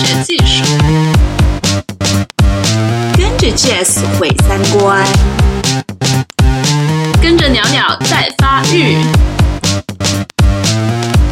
[0.00, 0.64] 学技术，
[3.18, 5.04] 跟着 Jazz 毁三观，
[7.22, 8.96] 跟着鸟鸟在发育，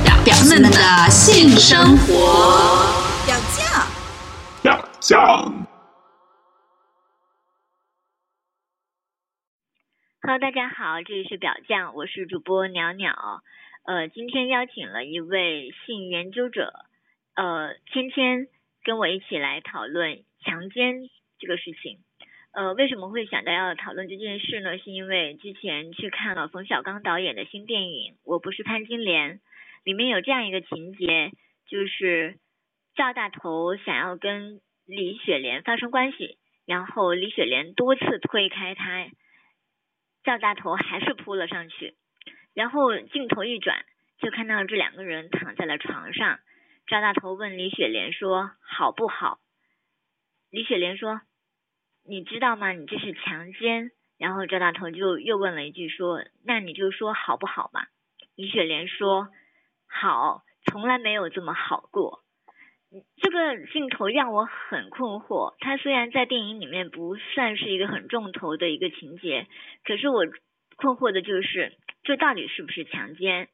[0.04, 2.84] 表表们的性生活，
[3.24, 3.86] 表酱，
[4.62, 5.66] 表酱。
[10.20, 13.40] Hello，大家好，这里是表酱，我是主播鸟鸟。
[13.86, 16.74] 呃，今天邀请了一位性研究者，
[17.34, 18.48] 呃，芊芊，
[18.88, 21.98] 跟我一起来讨论强奸这个事情。
[22.54, 24.78] 呃，为什么会想到要讨论这件事呢？
[24.78, 29.34] 是因为之前去看了冯小刚导演的新电影《我不是潘金莲》，
[29.84, 31.32] 里面有这样一个情节，
[31.66, 32.38] 就是
[32.94, 39.06] 赵大头想要跟李雪莲发生关系，然后李雪莲多次推开他。
[40.24, 41.92] 赵大头还是扑了上去，
[42.54, 43.84] 然后镜头一转，
[44.18, 46.38] 就看到这两个人躺在了床上。
[46.88, 49.38] 赵大头问李雪莲说：“好不好？”
[50.50, 51.20] 李雪莲说
[52.08, 52.72] ：“你知道吗？
[52.72, 57.82] 你这是强奸。”然后赵大头就又问了一句说：“那你就说好不好嘛？”
[58.36, 59.28] 李雪莲说
[59.86, 62.24] ：“好，从来没有这么好过。”
[63.20, 65.56] 这个镜头让我很困惑。
[65.60, 69.46] 它虽然在电影里面不算是一个很重头的一个情节，
[69.84, 70.24] 可是我
[70.76, 73.50] 困惑的就是这到底是不是强奸？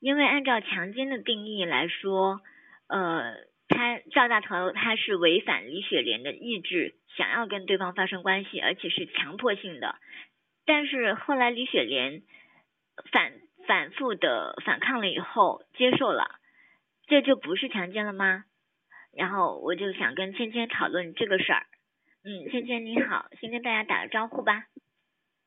[0.00, 2.40] 因为按照强奸的定义来说，
[2.88, 3.36] 呃，
[3.68, 9.96] 他赵大头他是违反李雪莲的意志，想要跟对方发生关系，而且是强迫性的。
[10.66, 12.22] 但是后来李雪莲
[13.12, 13.32] 反
[13.66, 16.40] 反复的反抗了以后，接受了，
[17.06, 18.44] 这就不是强奸了吗？
[19.16, 21.66] 然后我就想跟芊芊讨论这个事儿。
[22.24, 24.64] 嗯，芊芊你好，先跟大家打个招呼吧。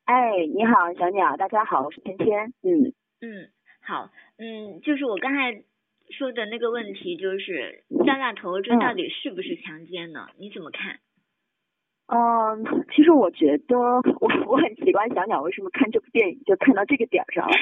[0.04, 2.52] 哎，你好，小鸟，大家好，我是芊芊。
[2.62, 5.62] 嗯嗯，好，嗯，就是我刚才
[6.12, 10.28] 说的那个问题，就是赵大头这到底是不是强奸呢？
[10.38, 11.00] 你怎么看？
[12.08, 17.54] 嗯，其实我觉得我我很奇怪，小鸟为什么看这部电影就看到这个点儿上了。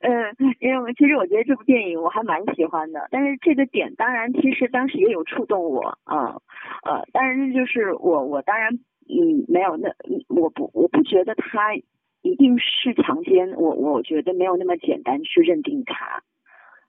[0.00, 6.40] 嗯，因为我其实我觉得这部电影我还蛮喜欢的，但是这个点当然其实当时也有触动我啊
[6.82, 9.94] 呃，当然就是我我当然嗯没有那
[10.28, 11.74] 我不我不觉得他
[12.22, 16.22] 一定是强奸，我我觉得没有那么简单去认定他。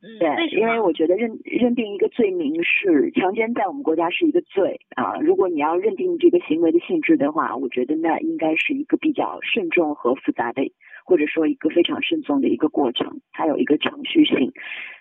[0.04, 5.14] 嗯，对，因为我觉得认认定一个罪名是强奸，在我们国家是一个罪啊。
[5.22, 10.74] 如果你要认定这个行为的性质的话，我觉得那应该是一个比较慎重和复杂的，
[11.06, 14.52] 或者说一个非常慎重的一个过程，它有一个程序性。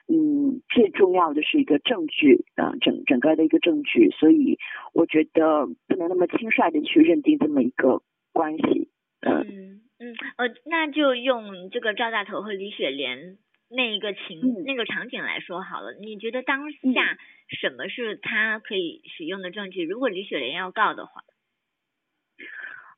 [0.06, 4.58] 嗯，最重要的是一个证据啊，整整个的一个证据，所以
[4.92, 8.02] 我觉得不能那么轻率的去认定这么一个
[8.34, 8.90] 关系。
[9.20, 9.80] 嗯嗯
[10.36, 13.38] 呃，那就用这个赵大头和李雪莲。
[13.72, 17.16] 那一个情、嗯、那个场景来说好了，你觉得当下
[17.60, 19.84] 什么是他可以使用的证据？
[19.84, 21.22] 如果李雪莲要告的话，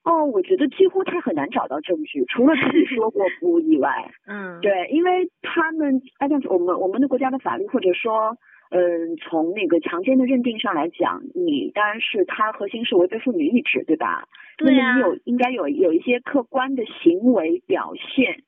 [0.03, 4.15] 哦，我觉得几乎他很难找到证据，除了自己说过不以外。
[4.27, 8.39] 嗯，对，因为他们按照我们我们的国家的法律，或者说，
[8.73, 14.27] 嗯，从那个强奸的认定上来讲，你当然是他核心是违背妇女意志，对吧？
[14.57, 14.97] 对呀、啊。
[14.99, 18.43] 那么你有应该有有一些客观的行为表现。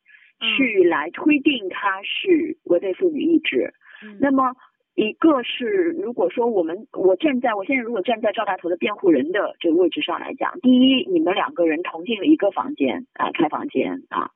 [0.57, 3.73] 去来推定他是违背妇女意志。
[4.03, 4.55] 嗯、那么
[4.95, 14.31] 一个是，如果说我们我站在我现在如果站在赵大头的辩护人的这个位置上来讲，第一，你们两个人同进了一个房间啊，开房间啊，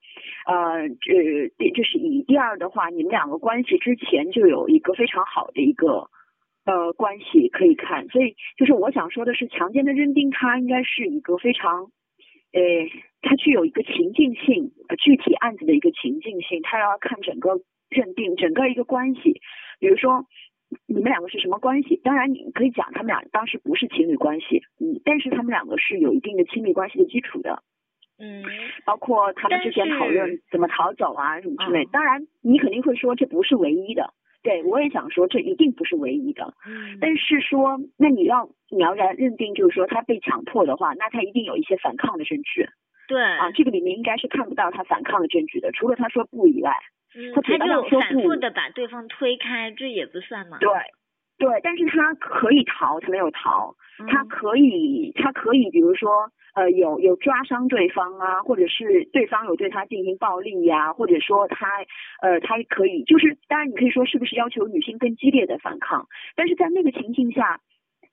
[0.47, 6.11] 呃，这这是一；第二的话，你们两个关系之前就有一个非常好的一个
[6.65, 11.91] 呃关系可以看，所以就是我想说的是，强奸的认定它应该是一个非常。
[12.51, 12.63] 呃，
[13.21, 19.43] 它具有一个情境性，呃，具体案子的一个情境性，它要看整个认定整个一个关系。
[19.79, 20.25] 比如说，
[20.87, 22.01] 你们两个是什么关系？
[22.05, 27.63] 当然，你可以讲他们俩当时不是情侣关系，嗯，但是他们两个是有一定的亲密关系的基础的。
[28.19, 28.43] 嗯，
[28.85, 31.85] 包括他们之前讨论怎么逃走啊什么之类。
[31.93, 34.13] 当然，你肯定会说这不是唯一的。
[34.43, 36.55] 对，我也想说，这一定不是唯一的。
[36.67, 42.67] 嗯，但是说，那你要你要然认定，就是说他被强迫的话，那他一定有一些反抗的证据。
[43.09, 46.73] 对啊，这个里面应该是看不到他反抗的证据的，除了他说不以外。
[47.15, 50.59] 嗯，他就反复的把对方推开，这也不算吗？
[50.61, 50.71] 对，
[51.39, 56.31] 对，但是他可以逃，他没有逃，嗯、他可以，他可以，比如说。
[56.55, 61.69] 呃，有有抓伤对方啊，或者是对方有对他进行暴力呀、啊，或者说他
[62.21, 67.61] 呃，他可以，就是当然你可以说是不是要求女性更激烈的反抗，但是在那个情境下，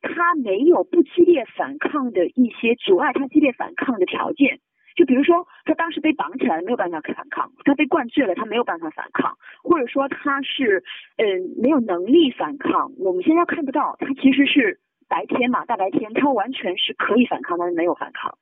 [0.01, 4.59] 他没有不激烈反抗的一些阻碍他激烈反抗的条件，
[4.95, 10.83] 就比如说他当时被绑起来没有办法反抗，他被灌醉了他没有办法反抗，或者说他是
[11.17, 18.37] 嗯没有能力反抗，我们现在看不到，他其实是白天嘛大白天，他完全是可以反抗，但是没有反抗。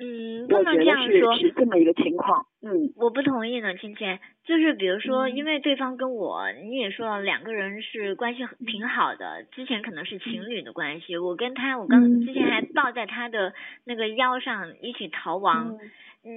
[0.00, 2.46] 嗯，不能这样说，是这么一个情况。
[2.62, 4.20] 嗯，我不同意呢，芊芊。
[4.44, 11.16] 就是比如说，因为对方跟我，你也说了，两个人是关系挺好的，之前可能是情侣的关系。
[11.18, 13.52] 我跟他，我刚之前还抱在他的
[13.84, 15.76] 那个腰上一起逃亡，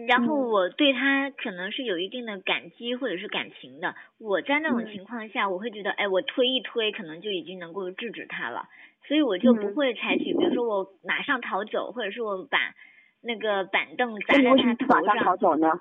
[0.08, 3.94] 然后我对他可能是有一定的感激或者是感情的。
[4.19, 8.68] 我在那种情况下，我会觉得，哎，我推一推，可能就已经能够制止他了，
[9.08, 12.74] 所以我就不会采取，比如说我马上逃走，或者是我把。
[13.23, 15.71] 那个板凳砸在他头上，逃走呢？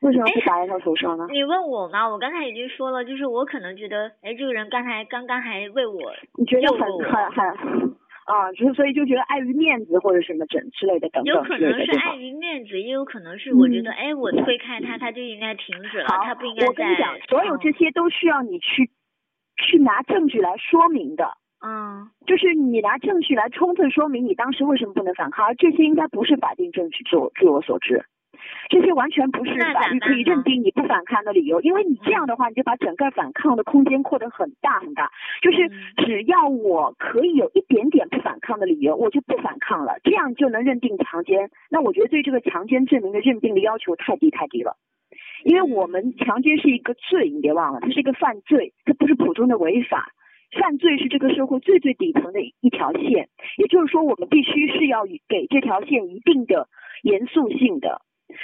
[0.00, 1.26] 为什么不砸在他头上呢？
[1.30, 2.08] 你问我吗？
[2.08, 16.66] 我刚才已经说了，就是我可能觉得，哎，这个人刚才刚刚还为我，你觉得很很很啊，就是所以就觉得碍于面子或者什么整之类的等等有可能是碍于面子，也有可能是我觉得，哎，我推开他，他就应该停止了，他不应该。
[16.66, 18.90] 我跟你讲，所有这些都需要你去
[19.56, 21.32] 去拿证据来说明的。
[21.66, 28.04] 嗯，就是你拿证据来充分说明你当时为什么不能反抗，而这些应该不是法定证据，据我据我所知，
[28.68, 35.10] 这些完全不是法律可以认定你不反抗的理由，因为你这样的话，你就把整个反抗的空间扩得很大很大。
[35.40, 35.70] 就是
[36.04, 41.48] 只要我可以有一点点不反抗的理由，我就不反抗了，这样就能认定强奸。
[41.70, 44.76] 那我觉得对这个强奸证明的认定的要求太低太低了，
[45.44, 50.12] 因为我们强奸是一个罪，你别忘了，它是一个犯罪，它不是普通的违法。
[50.54, 53.28] 犯罪是这个社会最最底层的一条线，
[53.58, 56.68] 也就是说，我们必须是要给这条线一定的
[57.02, 58.00] 严肃性的。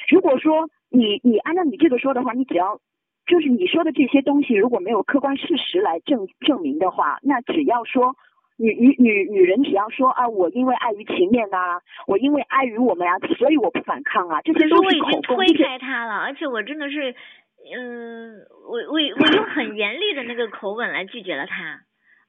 [0.09, 2.81] 如果说你你按照你这个说的话，你只要
[3.27, 8.15] 就是你说的这些东西如果没有客观事实来证证明的话，那只要说
[8.57, 15.37] 女女女女人只要说啊，我因为碍于情面呐，我因为碍于我们呀，所以我不反抗啊，这些都是口供。
[15.37, 17.15] 我已经推开他了，而且我真的是，
[17.75, 18.37] 嗯，
[18.69, 21.81] 我我我用很严厉的那个口吻来拒绝了他。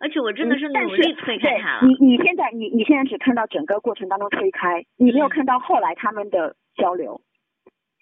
[0.01, 1.87] 而且我真的是努力推开他了。
[1.87, 7.21] 你你现在你你现在只看到整个过程当中推开，你没有看到后来他们的交流。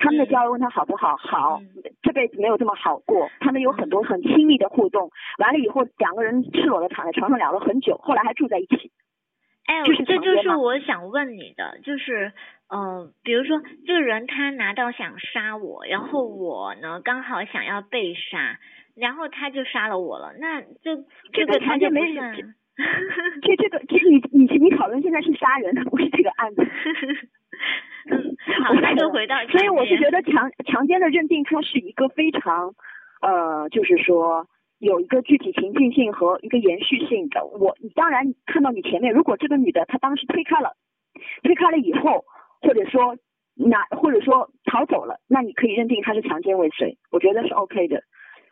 [0.01, 1.17] 他们的交流问他好不好？
[1.17, 1.59] 好，
[2.01, 3.29] 这辈子没有这么好过。
[3.41, 5.09] 他们有很多很亲密的互动，
[5.39, 8.91] 完了以后两个人赤裸的躺在床上聊了很久，后来还住在一起。
[9.65, 12.31] 哎，这就是我想问你的，就是
[12.73, 18.57] 嗯，比如说这个人他拿刀想杀我，然后我呢刚好想要被杀。
[18.99, 22.35] 然后他就杀了我了，那就这个他就没算。
[23.43, 26.63] 这这个，其实你你你讨论现在是杀人，不是这个案子。
[28.09, 29.35] 嗯， 好，那就回到。
[29.47, 32.73] 所以我是觉得强强奸的认定，它是一个非常
[33.21, 34.47] 呃，就是说
[34.77, 37.45] 有一个具体情境性和一个延续性的。
[37.45, 40.77] 我你当然看到你前面，如果这个女的她当时推开了，
[41.43, 42.23] 推开了以后，
[42.61, 43.17] 或者说
[43.55, 48.03] 那或者说逃走了，那你可以认定她是强奸未遂，我觉得是 OK 的。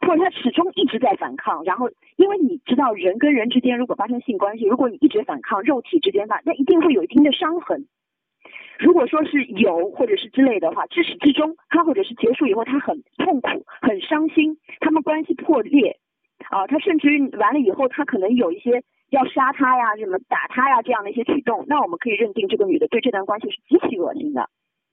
[0.02, 7.88] 或者他始终一直在反抗，然后因为你知道人跟人之间如果发生性关系，如果你一直反抗，肉体之间吧那一定会有一定的伤痕。
[8.80, 15.98] 如果说是有或者是之类的话，至始至终他或者是结束以后他很痛苦很伤心，他们关系破裂
[16.50, 24.48] 啊，他甚至于完了以后他可能有一些要杀他呀、什么打他呀这样的一些举动，那我们可以认定这个女的对这段关系是极其恶心的。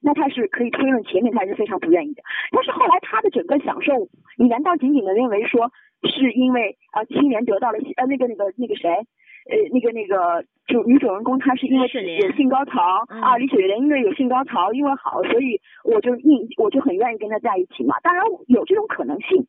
[0.05, 2.23] 那他是可以推论前面他是非常不愿意的，
[2.53, 4.07] 但是后来他的整个享受，
[4.37, 5.73] 你难道仅仅的认为说
[6.03, 11.89] 是因为啊青莲得到了呃那个那个那个谁呃那个那个就女主人公她是因为
[12.21, 19.47] 有性高潮啊李雪莲因为有性高潮因为好所以我就硬我就很愿意跟他在一起嘛，当然有这种可能性，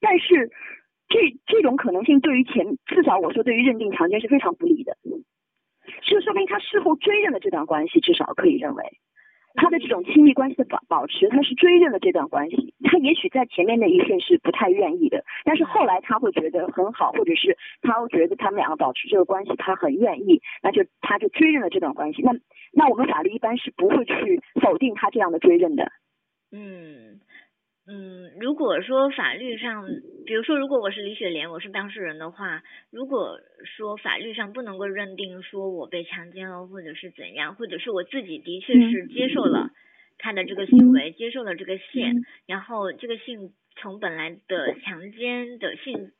[0.00, 0.50] 但是
[1.08, 4.96] 这这种可能性对于前至少我说对于认定强奸是非常不利的，
[6.02, 8.84] 这说明他事后追认了这段关系，至少可以认为。
[9.54, 12.74] 他的这种亲密关系的保保持，他是追认了这段关系。
[12.84, 22.22] 他也许在前面那一瞬是不太愿意的，但是后来他会觉得很好，或者是他会觉得他们两个保持这个关系，他很愿意，那就他就追认了这段关系。
[22.22, 22.32] 那
[22.72, 25.90] 那我们法律一般是不会去否定他这样的追认的。
[26.50, 27.20] 嗯。
[27.84, 29.84] 嗯，如果说法律上，
[30.24, 39.70] 比如说，如果我是李雪莲，我是当事人的话，如果说法律上不能够认定说我被强奸了，或者是怎样，或者是我自己的确是接受了
[40.18, 46.12] 他的这个行为，接受了这个性，然后这个性从本来的强奸的性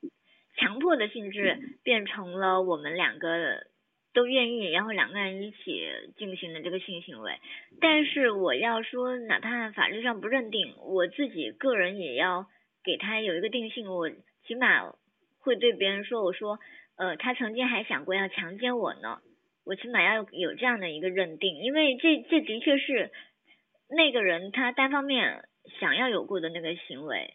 [0.56, 3.71] 强迫的性质变成了我们两个。
[4.14, 7.38] 都愿意，然后两个人一起进行的这个性行为，
[7.80, 12.46] 但是我要说，哪怕法律上不认定，我自己个人也要
[12.84, 14.10] 给他有一个定性，我
[14.46, 14.92] 起码
[15.40, 16.58] 会对别人说，我说，
[16.96, 19.20] 呃，他曾经还想过要强奸我呢，
[19.64, 23.10] 我起码要有这样的一个认定，因为这这的确是，
[23.88, 25.48] 那个人他单方面
[25.80, 27.34] 想要有过的那个行为，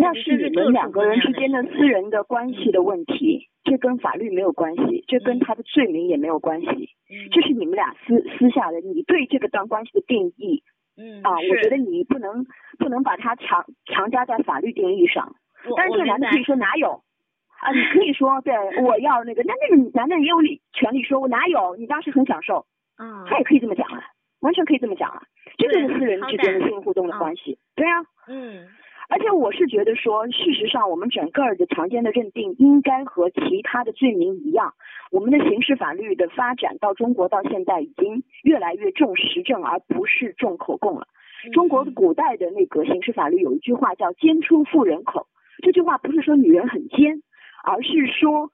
[0.00, 6.66] 那是你们两个人之间的私人的关系的问题，这跟法律没有关系，这跟他的罪名也没有关系，
[7.10, 10.62] 嗯这是你们俩私私下的，你对这个段关系的定义
[10.96, 12.46] 嗯啊，我觉得你不能
[12.78, 15.34] 不能把它强强加在法律定义上。
[15.68, 17.02] 我但是这男的可以说哪有
[17.60, 17.72] 啊？
[17.72, 21.74] 你可以说对，我要那个，那那个男的也有理权利说，我哪有？
[21.74, 22.66] 你当时很享受，
[22.98, 24.00] 嗯他也可以这么讲啊，
[24.40, 25.22] 完全可以这么讲啊，
[25.56, 28.02] 这就是私人之间的性互动的嗯关系，对啊。
[28.28, 28.68] 嗯
[29.08, 34.74] 而且我是觉得说，事实上我们整个的强奸的认定应该和其他的罪名一样，
[35.10, 41.08] 我们的刑事法律的发展到中国到现在已经越来越重实证，而不是重口供了。
[41.44, 45.28] 嗯中国古代的那个刑事法律有一句话叫“奸出妇人口”，
[45.62, 47.22] 这句话不是说女人很奸，
[47.64, 48.50] 而是说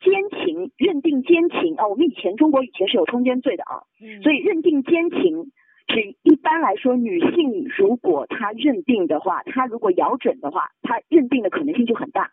[0.00, 1.86] 奸情认定奸情啊。
[1.86, 5.52] 我们以前中国以前是有通奸罪的啊，嗯所以认定奸情，
[5.86, 12.30] 指一般来说，女性如果她认定的话，她如果咬准的话，她认定的可能性就很大。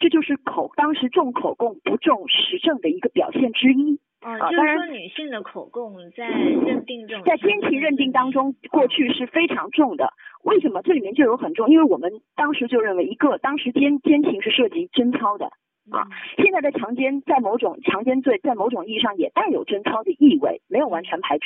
[0.00, 4.00] 这就是口当时重口供不重实证的一个表现之一。
[4.22, 10.12] 哦，就是啊当然说女性的口供在认定这种在强奸情认定当中，过去是非常重的。
[10.44, 11.68] 为什么这里面就有很重？
[11.68, 15.46] 因为我们当时就认为，一个当时奸奸情是涉及贞操的，
[15.90, 16.10] 啊嗯
[16.42, 21.44] 现在的强奸在某种强奸罪在某种意义上也带有贞操的意味，没有完全排除，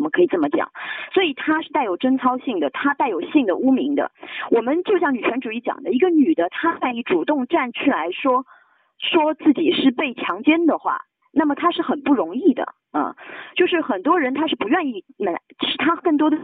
[0.00, 0.72] 我们可以这么讲。
[1.12, 4.10] 所以它是带有贞操性的，它带有性的污名的。
[4.50, 8.46] 我们就像女权主义讲的，一个女的她愿意主动站出来说
[8.98, 11.02] 说自己是被强奸的话，
[11.32, 13.14] 那么她是很不容易的，嗯，
[13.54, 16.38] 就是很多人他是不愿意，那是他更多的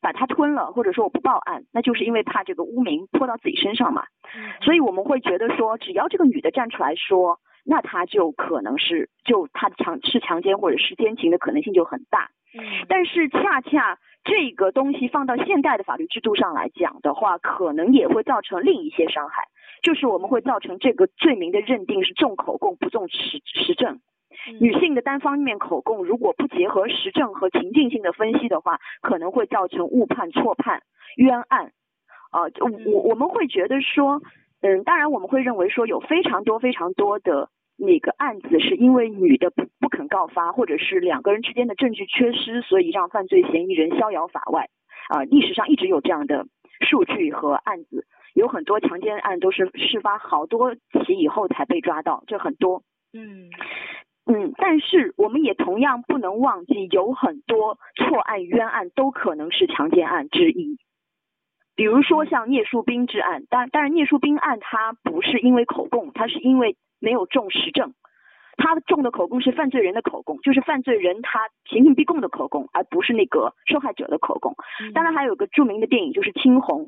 [0.00, 4.04] 把它吞了，或者说我不报案，那就是因为怕这个污名泼到自己身上嘛。
[4.34, 12.30] 嗯所以我们会觉得说，只要这个女的站出来说，那她就可能是就她的强是强奸或者是奸情的可能性就很大。
[12.54, 19.44] 嗯但是恰恰这个东西放到现代的法律制度上来讲的话，可能也会造成另一些伤害，
[19.82, 24.00] 就是我们会造成这个罪名的认定是重口供不重实实证。
[24.48, 30.82] 嗯女性的单方面口供，如果不结合实证和情境性的分析的话，可能会造成误判、错判、
[31.16, 31.72] 冤案。
[32.30, 34.22] 啊、就我我们会觉得说，
[34.62, 37.50] 嗯，当然我们会认为说有非常多非常多的
[37.84, 44.68] 那个案子是因为女的不不肯告发，或者是两个人之间的证据缺失，所以让犯罪嫌疑人逍遥法外。
[45.08, 46.46] 啊、历史上一直有这样的
[46.80, 52.84] 数据和案子，有很多强奸案都是事发好多起以后才被抓到，这很多。
[53.12, 53.50] 嗯
[54.24, 60.78] 嗯，但是我们也同样不能忘记，有很多错案、冤案都可能是强奸案之一。
[61.74, 67.92] 比如说像聂树斌之案，当当然聂树斌案他不是因为口供，他是因为没有重实证，
[68.56, 74.54] 他重的口供是犯罪人的口供，就是犯罪人他刑讯逼供的口供，而不是那个受害者的口供。
[74.80, 76.84] 嗯当然还有个著名的电影就是《青红》，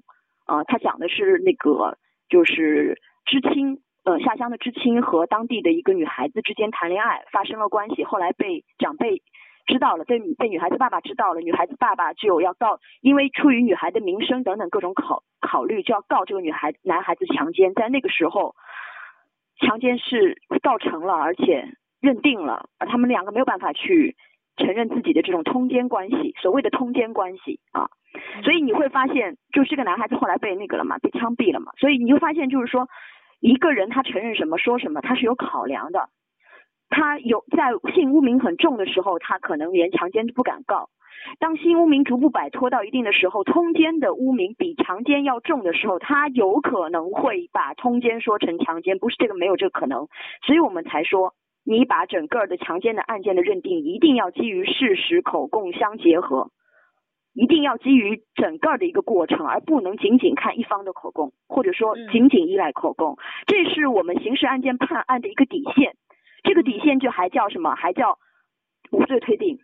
[0.46, 9.22] 呃，他讲的是那个就是知青，呃，下乡的知青和当地的一个女孩子之间谈恋爱，发生了关系，后来被长辈
[9.66, 18.54] 知道了，被被女孩子爸爸知道了，女孩子爸爸就要告，因为出于女孩的名声等等各种考考虑，就要告这个女孩男孩子强奸，在那个时候，
[19.60, 21.68] 强奸是告成了，而且
[22.00, 24.16] 认定了，而他们两个没有办法去
[24.56, 27.88] 承认自己的这种通奸关系，所谓的通奸关系啊。
[28.44, 31.72] 所以你会发现，就这个男孩子后来被那个了嘛，被枪毙了嘛。
[31.78, 32.88] 所以你会发现，就是说，
[33.40, 36.08] 一个人他承认什么说什么，他是有考量的。
[36.90, 40.90] 他有在性污名很重的时候，他可能连强奸都不敢告；
[41.38, 50.08] 当新污名逐步摆脱到一定的时候，通奸的污名比强奸要重的时候，他有可能会把通奸说成强奸，不是这个没有这个可能。
[50.46, 56.50] 所以我们才说，你把整个的强奸的案件的认定一定要基于事实口供相结合。
[57.36, 63.16] 一定要基于整个的一个过程，而不能仅仅看一方的口供，或者说嗯仅仅依赖口供。
[63.48, 65.96] 这是我们刑事案件判案的一个底线。
[66.44, 67.74] 这个底线就还叫什么？
[67.74, 68.18] 还叫
[68.92, 69.58] 无罪推定。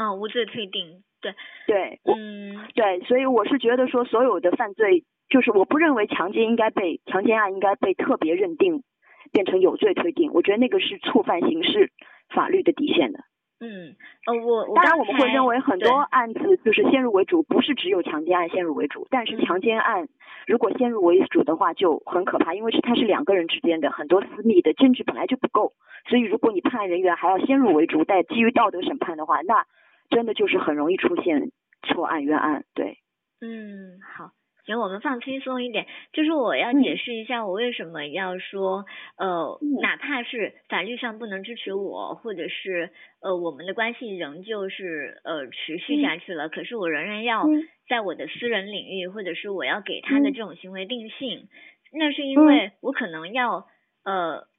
[0.00, 1.34] 啊，无罪推定，对，
[1.66, 8.82] 对，嗯对，所以我是觉得说，所有的犯罪，就是我不认为强奸应该被强奸案应该被特别认定
[9.30, 10.32] 变成有罪推定。
[10.32, 11.90] 我觉得那个是触犯刑事
[12.30, 13.18] 法律的底线的。
[13.60, 20.08] 嗯，呃，我我当然，我们会认为很多案子就是先入为主，不是只有强奸案先入为主，但是嗯强奸案
[20.46, 25.74] 如果先入为主的话就很可怕，因为是它是两个人之间的很多私密的证据本来就不够，
[26.08, 29.66] 所以如果你判案人员还要先入为主，带基于道德审判的话，那
[30.10, 31.50] 真的就是很容易出现
[31.82, 32.64] 错案冤案。
[32.74, 32.98] 对，
[33.40, 34.32] 嗯，好，
[34.66, 38.84] 行，我们放轻松一点，就是我要解释一下我为什么要说，
[39.16, 42.90] 呃，哪怕是法律上不能支持我，或者是
[43.22, 47.46] 呃我们的关系仍旧是呃持续下去了，可是我仍然要
[47.88, 51.48] 在我的私人领域，或者是我要给他的这种行为定性，
[51.92, 53.66] 那是因为我可能要
[54.04, 54.49] 呃。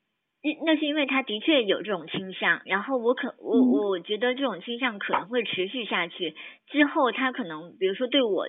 [0.65, 6.35] 那是因为他的确有这种倾向，然后我可我我觉得这种倾向可能会持续下去，
[6.67, 8.47] 之后他可能比如说对我，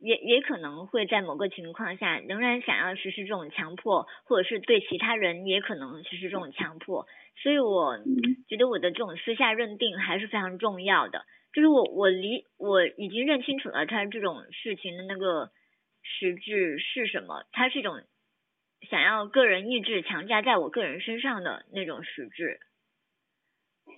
[0.00, 7.06] 也也可能会在某个情况下仍然想要实施这种强迫，或者是对其他人也可能实施这种强迫，
[7.40, 7.96] 所以我
[8.48, 15.50] 觉得我的这种私下认定还是非常重要的，就是我我离我已经认清楚了他这种事情的那个
[16.02, 18.02] 实质是什么，它是一种。
[18.90, 22.58] 想要个人意志强加在我个人身上的那种实质。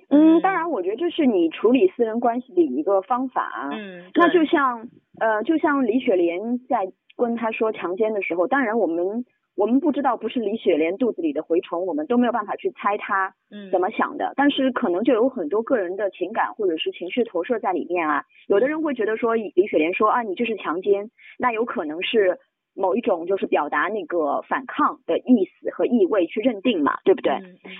[0.09, 3.71] 嗯，当然，我觉得这是你处理私人关系的一个方法。
[3.73, 4.89] 嗯，那就像
[5.19, 9.25] 呃，就像李雪莲在跟他说强奸的时候，当然我们
[9.57, 13.35] 我们不知道不是李雪莲肚子里的蛔虫，我们都没有办法去猜他
[13.73, 14.33] 怎么想的。
[14.37, 18.25] 但是可能就有很多个人的情感或者是情绪投射在里面啊。
[18.47, 22.39] 有的人会觉得说李雪莲说啊，你这是强奸，那有可能是。
[22.77, 27.33] 某一种就是表达那个反抗的意思和意味去认定嘛，对不对？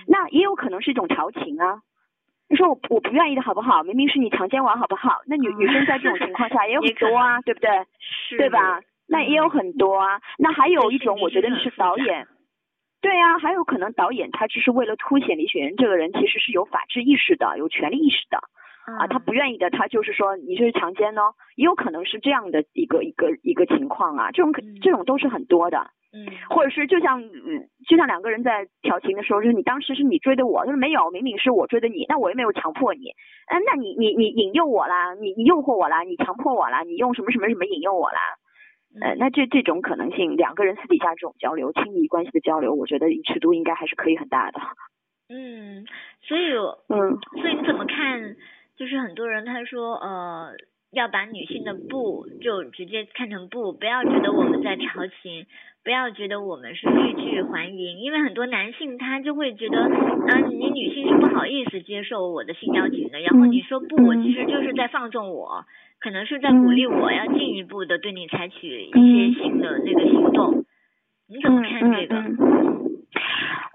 [0.07, 1.81] 那也有可能是一种调情啊。
[2.49, 3.83] 你说我我不愿意的好不好？
[3.83, 5.21] 明明是你强奸我好不好？
[5.27, 7.69] 那女女生在这种情况下 也有很多啊，对不对？
[7.99, 8.81] 是对吧？
[9.07, 10.19] 那也有很多啊。
[10.37, 12.27] 那还有一种，我觉得你是导演。
[12.99, 18.39] 对啊，还有可能导演他只是为了凸显李雪岩这个人其实是有法治意识的，有权利意识的。
[18.87, 27.21] 啊，他不愿意的，他就是说你这是强奸哦，也有可能是这样的一个一个一个情况啊，这种这种都是很多的，嗯，或者是就像
[27.85, 33.09] 就像两个人在调情的时候，就是你当时是你追的我，就是没有，明明是我追的你，那我又没有强迫你，
[33.51, 38.19] 嗯，那你你你引诱我啦，你你诱惑我啦，你强迫我啦，你用什么什么什么引诱我啦，
[39.01, 44.61] 呃，那这这种可能性，两个人私底下这种交流，亲密关系的交流，我觉得尺度应该还是可以很大的，
[45.27, 45.85] 嗯，
[46.21, 46.53] 所以
[46.87, 48.35] 嗯，所以你怎么看？
[48.77, 50.51] 就是很多人他说呃
[50.91, 54.87] 要把女性的不就直接看成不，不要觉得我们在调
[55.21, 55.45] 情，
[55.83, 65.65] 不要觉得我们是欲拒还迎，因为很多男性他就会觉得啊你女性是不好意思接受我的性邀请的，然后你说不，其实就是在放纵我，
[65.99, 70.65] 可能是在鼓励我要进一步的对你采取一些性的那个行动，
[71.27, 72.23] 你怎么看这个？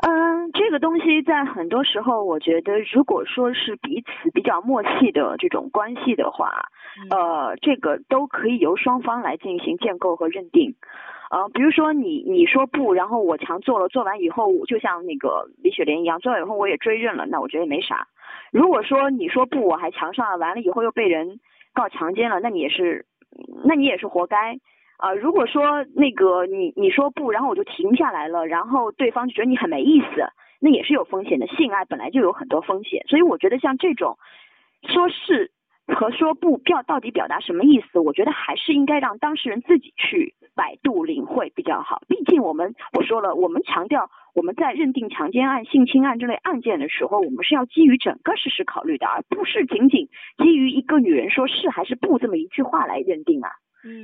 [0.05, 6.68] 嗯，这个东西在很多时候，我觉得如果说是彼此比较默契的这种关系的话，
[7.11, 10.74] 呃，这个都可以由双方来进行建构和认定。
[11.31, 18.09] 呃，比如说你你说不，然后我强做了，做完以后就像那个李雪莲一样，做完以后我也追认了，那我觉得也没啥。
[18.50, 21.38] 如果说你说不，我还强上了，完了以后又被人
[21.72, 23.07] 告强奸了，那你也是，
[23.64, 24.59] 那你也是活该。
[24.98, 30.07] 啊，如果说那个你你说不，然后我就停下来了，然后对方就觉得你很没意思，
[30.61, 31.46] 那也是有风险的。
[31.48, 34.16] 性爱本来就有很多风险，所以我觉得像这种
[34.87, 35.50] 说是
[35.88, 42.02] 和说不表到底表达什么意思，我觉得还是应该让当事人自己去百度领会比较好。
[42.07, 53.50] 毕竟我们我说了，我们强调我们在认定强奸案、性侵案这类案件的时候，我们是要基于整个事实考虑的，而不是仅仅基于一个女人说是还是不这么一句话来认定啊。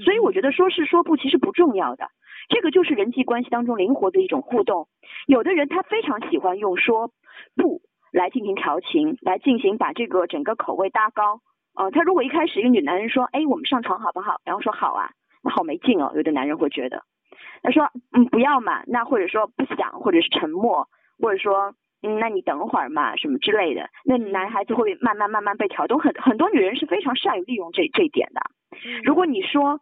[0.04, 2.08] 所以我觉得说是说不其实不重要的，
[2.48, 4.88] 这个就是人际关系当中灵活的一种互动。
[5.26, 7.10] 有的人他非常喜欢用说
[7.54, 7.80] 不
[8.12, 11.40] 来进行调情，来进行把这个整个口味搭高。
[11.76, 14.40] 呃，他如果一开始一个女男人说，哎，我们上床好不好？
[14.44, 15.10] 然后说好啊，
[15.44, 16.12] 那好没劲哦。
[16.16, 17.04] 有的男人会觉得，
[17.62, 20.88] 他说嗯不要嘛，那或者说不想，或者是沉默，
[21.20, 26.00] 或者说嗯那你等会儿嘛什么之类的，那男孩子会慢慢慢慢被挑动。
[26.00, 28.40] 很很多女人是非常善于利用这这一点的。
[29.04, 29.80] 如果你说，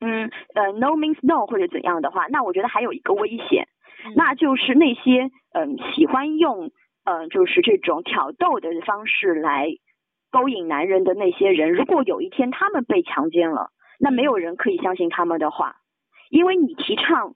[0.00, 3.68] 嗯呃，no means no 或者怎样的话，那我觉得还有一个危险，
[4.14, 6.70] 那就是那些嗯喜欢用
[7.04, 9.68] 嗯就是这种挑逗的方式来
[10.30, 15.76] 勾引男人的那些人，如果有一天他们被强奸了，那没有人可以相信他们的话，
[16.28, 17.34] 因为你提倡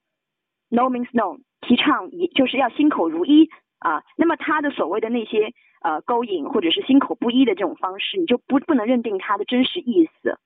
[0.68, 10.38] no means no，提倡一就是要心口如一啊，那么他的所谓的那些呃勾引或者是心口不一的这种方式，你就不不能认定他的真实意思。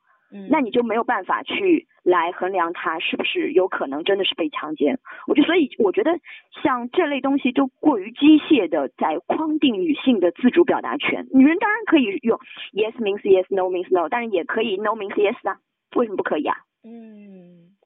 [0.51, 4.99] 那你就没有办法去来衡量他是不是有可能真的是被强奸。
[5.27, 6.19] 我就所以我觉得
[6.63, 11.27] 像这类东西都过于机械的在框定女性的自主表达权。
[11.33, 12.39] 女人当然可以用
[12.73, 15.59] yes means yes，no means no，但是也可以 no means yes 啊，
[15.97, 16.57] 为什么不可以啊？
[16.83, 17.77] 嗯，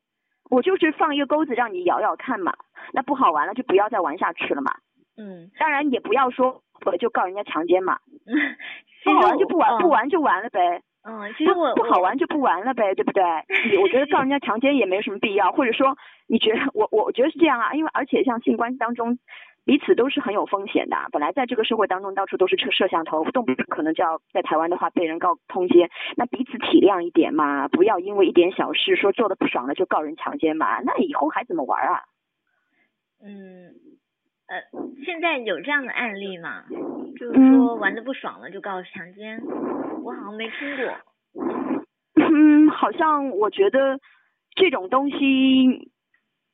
[0.48, 2.54] 我就是放一个钩子让你咬咬看嘛，
[2.92, 4.72] 那不好玩了就不要再玩下去了嘛。
[5.18, 7.98] 嗯，当然也不要说我就告人家强奸嘛，
[9.04, 10.82] 不好玩就不玩， 不玩就完了呗。
[11.08, 13.22] 嗯，其实我不好玩就不玩了呗，对不对？
[13.80, 19.18] 我觉得 告人家强奸也没什么必要，或者说你觉得我我觉得是这样啊，因为而且像性关系当中。
[19.66, 32.04] 彼此都是很有风险的，本来在这个社会当中到处都是摄摄像头，动不动可能就要在台湾的话被人告通奸，那彼此体谅一点嘛，不要因为一点小事说做的不爽了就告人强奸嘛，那以后还怎么玩啊？
[33.20, 33.74] 嗯，
[34.48, 34.62] 呃，
[35.04, 36.64] 现在有这样的案例吗？
[37.18, 39.40] 就是说玩的不爽了就告强奸，
[40.04, 40.94] 我好像没听过。
[42.14, 43.98] 嗯，好像我觉得
[44.54, 45.90] 这种东西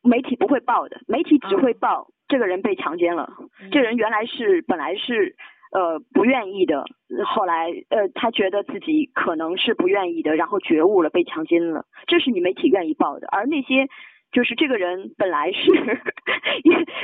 [0.03, 2.09] 媒体不会报的，媒体只会报。
[2.29, 3.31] 这个人被强奸了，
[3.71, 5.37] 这人原来是本来是
[5.71, 6.87] 呃不愿意的，
[7.27, 13.27] 后来呃他觉得自己可能是不愿意的，然后觉悟了被强奸了，这是你媒体愿意报的。
[13.31, 13.87] 而那些
[14.33, 15.71] 就是这个人本来是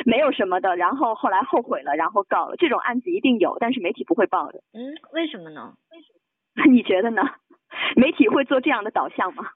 [0.04, 4.60] 没有什么的，然后后来后悔了，然后告了，这种案子一定有，但是媒体不会报的。
[4.72, 5.74] 嗯，为什么呢？
[5.92, 6.08] 为什
[6.68, 6.72] 么？
[6.72, 7.22] 你觉得呢？
[7.96, 9.50] 媒体会做这样的导向吗？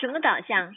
[0.00, 0.72] 什么导向？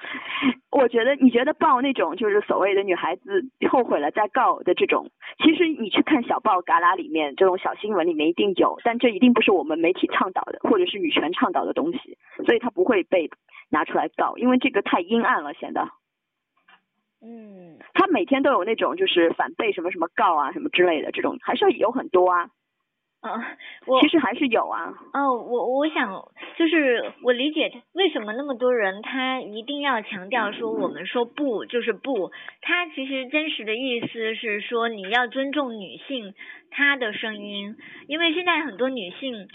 [0.70, 5.10] 我觉得，你觉得报那种就是所谓的女孩子后悔了再告的这种，
[5.42, 13.30] 其实你去看小报旮旯里面这种小新闻里面一定有，但这一定不是我们媒体倡导的，或者是女权倡导的东西，所以它不会被
[13.70, 15.88] 拿出来告，因为这个太阴暗了，显得。
[17.22, 17.78] 嗯。
[17.94, 22.50] 他每天都有那种就是反被什么什么告啊什么之类的这种，还是有很多啊。
[23.26, 23.42] 嗯，
[23.86, 24.94] 我其实还是有啊。
[25.12, 26.22] 哦，我我想
[26.56, 32.30] 就是我理解为什么那么多人他一定要强调说我们说不就是不，
[32.62, 36.34] 他其实真实的意思是说你要尊重女性
[36.70, 37.74] 她的声音，
[38.06, 39.48] 因为现在很多女性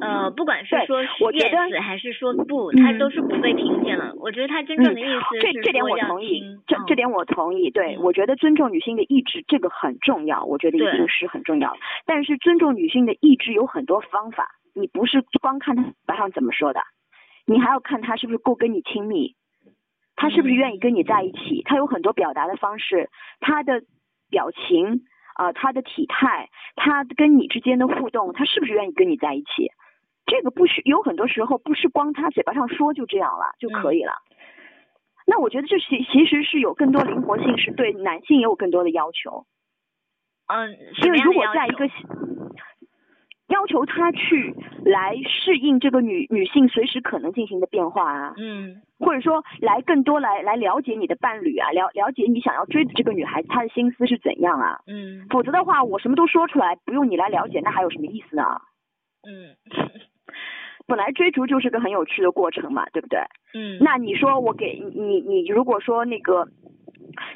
[0.00, 4.12] 呃不管是说 yes 还是说不，她都是不被听见了。
[4.16, 7.70] 我觉得她真正的意思是这这点我同意，这这点我同意。
[7.70, 11.74] 对，我觉得尊重女性的意志这个很重要，我觉得一定是很重要。
[12.06, 12.98] 但是尊重女性。
[13.08, 16.80] 的意志有很多方法，你不是光看他嘴上怎么说的，
[17.46, 19.34] 你还要看他是不是够跟你亲密，
[20.14, 23.08] 他是不是愿意跟你在一起，他有很多表达的方式，
[23.40, 23.82] 他的
[24.28, 25.02] 表情
[25.38, 29.70] 啊，他的体态，他跟你之间的互动，他是不是愿意跟你在一起？
[30.26, 34.12] 这个不是有很多时候不是光他嘴巴上说就这样了就可以了。
[35.26, 39.46] 那我觉得这其其实是有更多灵活性，是对男性也有更多的要求。
[40.48, 41.88] 嗯，因为如果在一个。
[43.48, 58.44] 要求他去来适应这个女女性随时可能进行的变化啊，嗯，或者说来更多来来了解你的伴侣啊，了了解你想要追的这个女孩子她的心思是怎样啊，嗯，否则的话我什么都说出来，不用你来了解，那还有什么意思呢？
[59.26, 59.56] 嗯，
[60.86, 63.18] 本来追逐就是个很有趣的过程嘛，对不对？
[63.54, 66.46] 嗯，那你说我给你你如果说那个。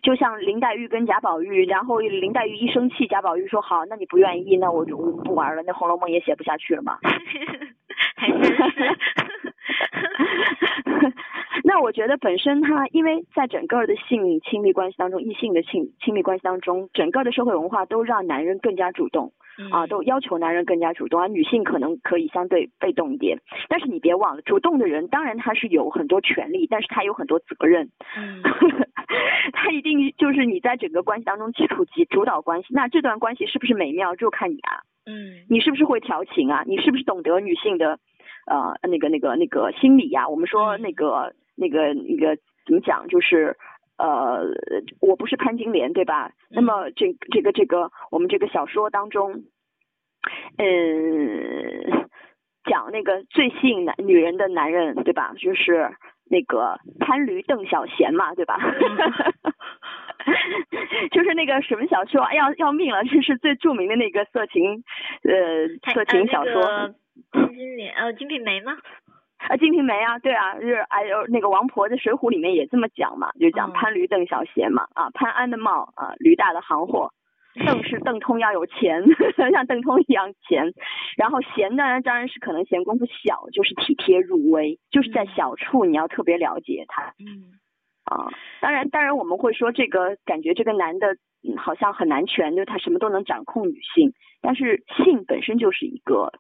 [0.03, 6.99] 就像林黛玉跟贾宝玉，然后林黛玉一生气，贾宝玉说好，那你不愿意，那我就不玩了，那《红楼梦》也写不下去了嘛。
[8.17, 8.55] 还真是。
[11.65, 19.33] 那我觉得本身他，因为在整个的性亲密关系当中，异性的性亲密关系当中，整个的社会文化都让男人更加主动，
[19.71, 23.39] 啊，都要求男人更加主动，而女性可能可以相对被动一点。
[23.69, 27.91] 但是你别忘了，主动的人当然他是有很多权利，但是他有很多责任。
[28.17, 28.43] 嗯。
[29.53, 34.81] 他一定就是你在整个关系当中基础及主导关系，那这段关系是不是美妙就看你啊。
[35.05, 35.45] 嗯。
[35.49, 36.63] 你是不是会调情啊？
[36.67, 37.99] 你是不是懂得女性的
[38.47, 40.29] 呃那个那个那个心理呀？
[40.29, 41.35] 我们说那个。
[41.55, 43.09] 那个那个怎么讲？
[43.09, 43.59] 就是
[43.99, 44.41] 呃，
[45.03, 46.33] 我不是潘金莲，对吧？
[46.51, 49.45] 那么这这个这个我们这个小说当中，
[50.57, 52.09] 嗯，
[52.65, 55.35] 讲那个最吸引男女人的男人，对吧？
[55.37, 55.95] 就是
[56.31, 58.59] 那个潘驴邓小闲嘛，对吧？
[61.13, 64.83] 就是那个什么小说要要命了，这是最著名的那个色情
[65.23, 66.95] 呃色情小说。
[67.33, 68.77] 潘金莲呃，《金瓶梅》吗？
[69.39, 77.11] 啊，《金瓶梅》啊，对啊，就是哎呦，那个王婆在《水浒》里面也这么讲嘛，就讲潘驴邓小闲嘛，啊，潘安的帽啊，驴大的行货，
[77.67, 79.03] 邓是邓通要有钱，
[79.51, 80.73] 像邓通一样钱，
[81.17, 87.59] 然后闲呢，当然是可能闲工夫小，就是体贴入微，就是在小处你要特别了解他，嗯，
[88.05, 91.17] 啊，当然当然我们会说这个感觉这个男的
[91.57, 96.33] 好像很男权，就他什么都能掌控女性，但是性本身就是一个。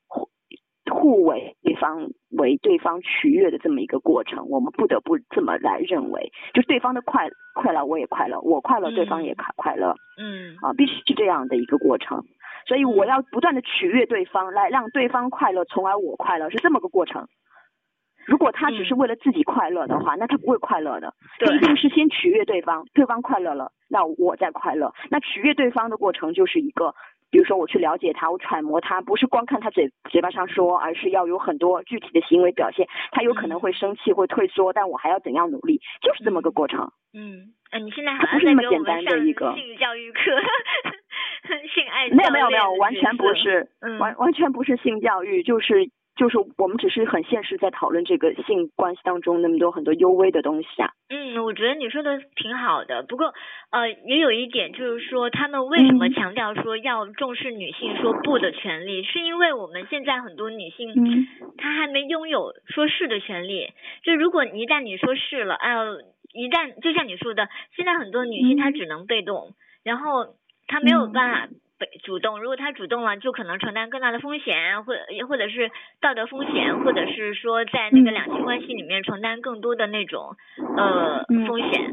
[1.02, 12.22] 互为对方为对方取悦的这么一个过程，我们不得不这么来认为，就对方的快快乐我也快乐，我快乐对方也快快乐，嗯，啊，必须是这样的一个过程，
[12.68, 17.26] 所以我要不断的取悦对方，来让对方快乐，从而我快乐，是这么个过程。
[18.24, 26.94] 如果他只是为了自己快乐的话，那他不会快乐的，他一定是先取悦对方，对方快乐了，那我再快乐，那取悦对方的过程就是一个。
[27.32, 32.86] 比如说我去了解他，我揣摩他，不是光看他嘴嘴巴上说，而是要有很多具体的行为表现。
[33.10, 36.92] 他有可能会生气，会退缩，但我还要怎样努力，就是这么个过程。
[37.14, 40.20] 嗯，呃，你现在好像不是那么简单的一个性教育课，
[41.74, 45.88] 性爱没有没有没有，完全不是，嗯完完全不是性教育，就是
[46.22, 50.92] 就是我们只是很现实在讨论这个性关系当中那么多很多幽微的东西啊。
[51.10, 53.34] 嗯，我觉得你说的挺好的，不过
[53.72, 61.26] 呃，也有一点就是说，他们为什么嗯强调说要重视女性说不的权利，是因为我们现在很多女性，嗯
[61.58, 63.72] 她还没拥有说是的权利。
[64.04, 66.00] 就如果一旦你说是了，哎呦，
[66.32, 70.36] 一旦就像你说的，现在很多女性她嗯只能被动，然后
[70.68, 71.48] 她没有嗯办法。
[71.82, 74.94] 被主动，如果他主动了，就可能承担更大的风险，或
[75.28, 78.12] 或者是道德风险，或者是说在那个嗯。
[78.12, 80.36] 两性关系里面承担更多的那种
[80.76, 81.44] 呃嗯。
[81.46, 81.90] 风险，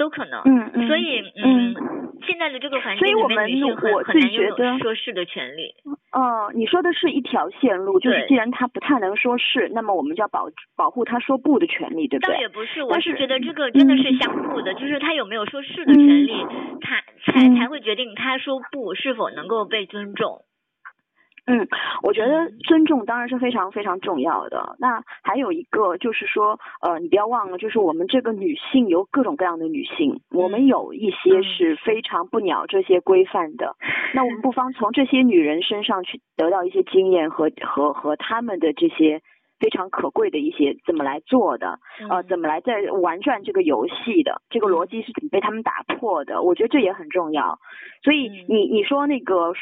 [0.00, 0.40] 都可能。
[0.46, 1.76] 嗯嗯，所以，嗯
[2.26, 5.74] 现在的这个环所以我境里面，女们性很我自己很难拥有觉得说是的权利。
[6.12, 12.40] 哦，你说的是一条线路，就是对既然他不太能说是，那么我们就要保保护他说不的权利，对不倒对？
[12.40, 16.32] 也不是，我是是觉得这个真的是嗯相互的，就是他有没有说是的权利，
[16.80, 17.00] 他
[17.32, 20.42] 才嗯才会决定他说不是否能够被尊重。
[21.46, 21.66] 嗯，
[22.02, 24.76] 我觉得嗯尊重当然是非常非常重要的。
[24.78, 33.76] 那还有一个就是说，呃，你不要忘了，就是我们这个女性有各种各样的女性，我们嗯有一些嗯是非常不鸟这些规范的。
[34.14, 39.20] 那我们不妨从这些女人身上去得到一些经验和和和她们的这些
[39.58, 46.42] 非常可贵的一些怎么来做的，呃，嗯怎么来在玩转这个游戏的，这个逻辑是怎么被他们打破的？
[46.42, 47.58] 我觉得这也很重要。
[48.02, 49.52] 所以嗯你你说那个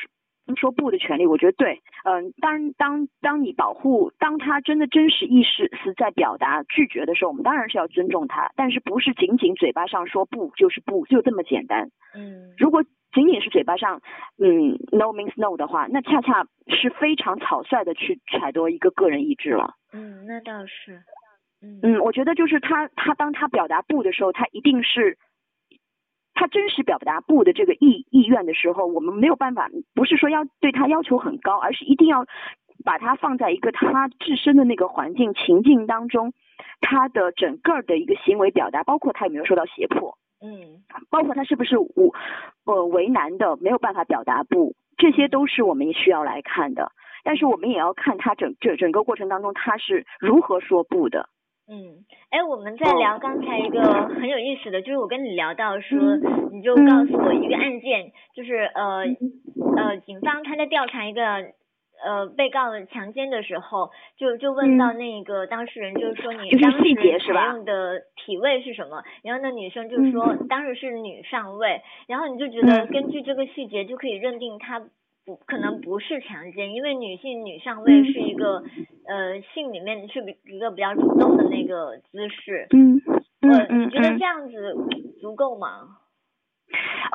[0.56, 1.80] 说说不的权利，我觉得对。
[2.04, 11.90] 嗯，当当当你保护，当他真的真实意识是在表达拒绝的时候，我们当然是要尊重他，但是不是仅仅嘴巴上说不就是不，就这么简单。
[12.14, 12.82] 嗯如果
[13.12, 14.00] 仅仅是嘴巴上，
[14.38, 19.74] 嗯，no means no 的话，那恰恰是非常草率的去揣度一个个人意志了。
[19.92, 21.02] 嗯，那倒是。
[21.60, 25.18] 嗯嗯，我觉得就是他他当他表达不的时候，他一定是
[26.38, 32.26] 他真实表达不的这个意意愿的时候，我们没有办法，不是说要对他要求很高，而是一定要
[32.84, 36.32] 把他放在一个他自身的那个环境情境当中，
[36.80, 42.14] 他的整个的一个行为表达，包括他有没有受到胁迫，嗯包括他是不是无
[42.66, 46.92] 呃为难的没有办法表达不，这些都是我们需要来看的。
[47.24, 51.28] 但是我们也要看他整这整个过程当中他是如何说不的。
[51.70, 56.48] 嗯，哎，我们在聊刚才一个很有意思的，就是我跟你聊到说，嗯。
[56.50, 59.04] 你就告诉我一个案件，就是呃
[59.76, 61.22] 呃，警方他在调查一个
[62.02, 69.04] 呃被告强奸的时候，就就问到那个当事人，就是说你当时细节是吧采用的体位是什么？
[69.22, 72.86] 然后那女生就说当时是女上位，然后你就觉得嗯。
[72.88, 74.82] 根据这个细节就可以认定他。
[75.28, 78.62] 不可能不是强奸，因为女性女上位嗯是一个、
[79.06, 82.66] 呃性里面是比一个比较主动的那个姿势。
[82.70, 82.96] 嗯
[83.42, 84.74] 嗯呃，嗯你觉得嗯这样子
[85.20, 85.97] 足够吗？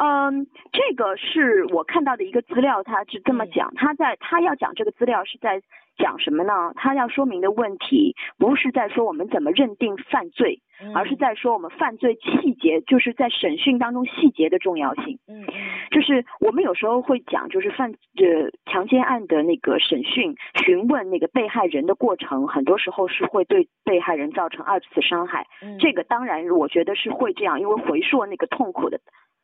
[0.01, 5.61] 嗯，这个是我看到的一个资料，他是这么嗯讲，他在他要讲这个资料是在
[5.97, 6.73] 讲什么呢？
[6.75, 15.19] 他要说明的问题不是在说我们怎么认定犯罪，嗯而是在说我们犯罪细节，就是在审讯当中细节的重要性。
[15.27, 15.53] 嗯嗯
[15.91, 20.35] 就是我们有时候会讲，就是犯呃强奸案的那个审讯、
[20.65, 25.45] 询问那个被害人的过程，很多时候是会对被害人造成二次伤害。
[25.61, 28.99] 嗯，这个当然我觉得是会这样，因为回溯那个痛苦的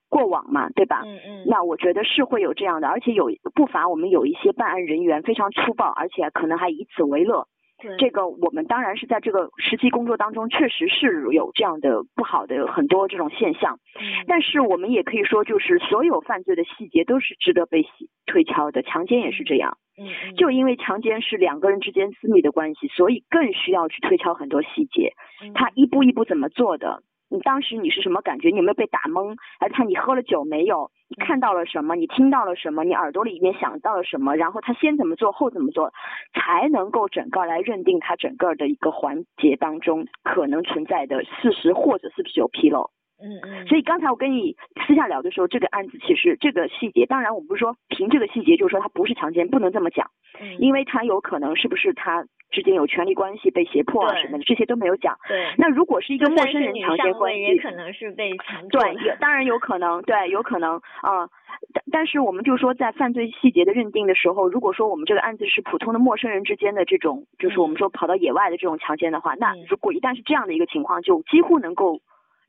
[0.10, 1.04] 过往嘛，对吧？
[1.06, 7.48] 嗯嗯那我觉得是会有这样的，而且有不乏我们有一些办案人员非常粗暴，而且可能还以此为乐。
[7.82, 13.80] 对这个我们当然是在这个实际工作当中，确实是有这样的不好的很多这种现象。
[13.96, 19.78] 嗯但是我们也可以说，就是所有犯罪的细节都是值得被洗推敲的，强奸也是这样。
[19.98, 25.14] 嗯嗯就因为强奸是两个人之间私密的关系，所以更需要去推敲很多细节。
[25.42, 27.02] 嗯他一步一步怎么做的？
[27.30, 28.50] 你当时你是什么感觉？
[28.50, 29.36] 你有没有被打懵？
[29.60, 30.90] 还看你喝了酒没有？
[31.08, 31.96] 你看到了什么？
[31.96, 32.84] 你听到了什么？
[32.84, 34.36] 你耳朵里面想到了什么？
[34.36, 35.94] 然后他先怎么做，后怎么做，
[36.34, 42.90] 才能够整个来认定他整个的一个环节当中可能存在的事实，或者是不是有纰漏。
[43.22, 44.56] 嗯嗯，所以刚才我跟你
[44.88, 50.58] 私下聊的时候，这个案子其实这个细节，当然我们不是说凭这个细节就是说他不是强奸，不能这么讲，嗯。
[50.60, 55.18] 因为他有可能是不是他之间有权利关系被胁迫啊什么的，这些都没有讲。
[55.28, 60.78] 对，那如果是一个陌生人强奸，关系，也可能是被强迫对，的有当然有可能，对，有可能。
[61.02, 61.28] 啊、
[61.74, 72.00] 但但是我们就说，在犯罪细节的认定的时候，如果说我们这个案子是普通的陌生人之间的这种，就是我们说跑到野外的这种强奸的话，那嗯如果一旦是这样的一个情况，就几乎能够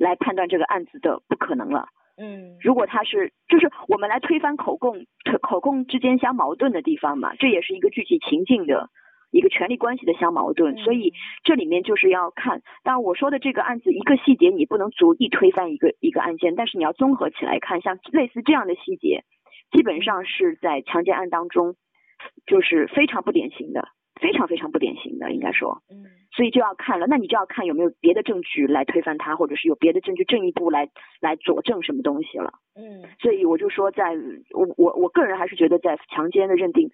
[0.01, 1.87] 来判断这个案子的不可能了。
[2.17, 5.07] 嗯如果他是，就是我们来推翻口供，
[5.41, 8.91] 口供之间相矛盾的地方嘛，这也是一个具体情境的
[9.31, 12.63] 一个权利关系的相矛盾，所以这里面就是要看。
[12.83, 19.25] 当然我说的这个案子一个细节你不能足以推翻一个一个案件，但是你要综合起来看，像类似这样的细节，
[19.71, 21.77] 基本上是在强奸案当中
[22.45, 23.89] 就是非常不典型的，
[24.21, 25.83] 非常非常不典型的，应该说。
[25.91, 30.89] 嗯所以就要看了，那你就要看有没有别的证据来推翻他，或者是有别的证据进一步来
[31.21, 32.53] 来佐证什么东西了。
[32.77, 34.15] 嗯所以我就说在，
[34.55, 36.89] 我我我个人还是觉得在强奸的认定，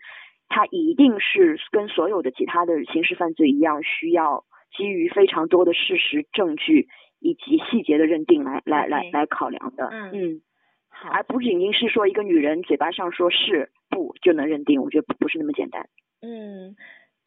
[0.48, 6.88] 它一定是跟所有的其他的刑事犯罪一样，需要基于非常多的事实证据
[7.20, 9.90] 以及细节的认定来来来来考量的。
[9.92, 10.40] 嗯嗯，
[10.88, 15.86] 好而不仅仅是说一个女人嘴巴上说是不就能认定，我觉得不不是那么简单。
[16.22, 16.74] 嗯，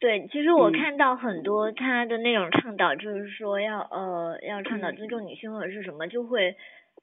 [0.00, 0.72] 对，其实我嗯。
[0.72, 6.56] 看到很多他的那种倡导，就是说要呃要倡导嗯尊重女性或者是什么，就会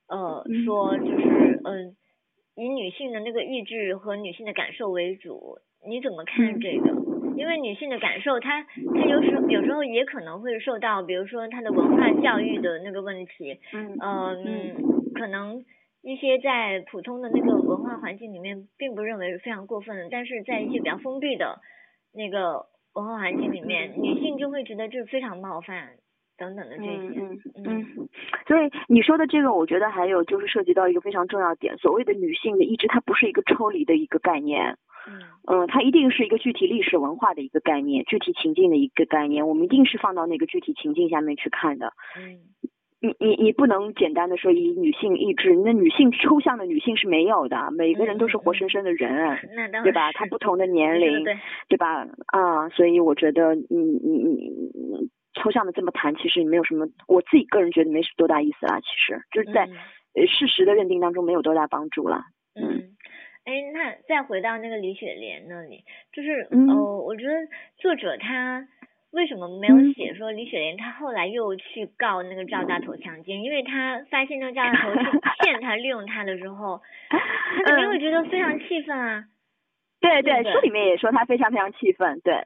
[0.07, 0.65] 呃嗯。
[0.65, 1.95] 说就是嗯、呃
[2.55, 6.59] 以女性的那个意志和女性的感受为主，你怎么看嗯。
[6.59, 6.97] 这个？
[7.35, 13.99] 因为女性的感受，她她有时候有时候也可能会受到，比如说她的文化教育的那个问题，嗯。
[13.99, 15.63] 嗯嗯，可能
[16.01, 21.59] 一些在普通的那个文化环境里面，并不认为是非常过分的，但是在一些比较封闭的
[22.11, 22.65] 那个
[22.97, 25.89] 文化环境里面，女性就会觉得这非常冒犯
[26.35, 26.89] 等等的这些。
[26.89, 28.09] 嗯嗯
[28.47, 41.93] 所以你说的这个，我觉得还有就是涉及到一个非常重要点，所谓的女性的意志，它不是一个抽离的一个概念，嗯嗯，它一定是一个具体历史文化的一个概念，具体情境的一个概念，我们一定是放到那个具体情境下面去看的。
[42.17, 42.39] 嗯
[42.99, 49.37] 你你你不能简单的说以女性意志，那女性抽象的女性是没有的，每个人都是活生生的人，
[49.83, 50.11] 对吧？
[50.11, 51.37] 是她不同的年龄，对，
[51.69, 52.07] 对吧？
[52.27, 58.79] 啊，所以我觉得你你你你抽象的这么谈，其实没有什么，我自己个人觉得没什么多大意思啦。
[58.79, 59.67] 其实就是在、
[60.25, 62.23] 事实的认定当中没有多大帮助了。
[62.55, 62.97] 嗯，
[63.45, 67.33] 哎，那再回到那个李雪莲那里，就是、嗯呃，我觉得
[67.77, 68.67] 作者他
[69.11, 73.41] 为什么没有嗯写说李雪莲她后来又去告那个赵大头强奸？
[73.43, 79.23] 因为她发现那个赵大头是 骗她、利用她的时候， 她肯定会觉得非常气愤啊。
[79.99, 82.43] 对对，书里面也说她非常非常气愤，对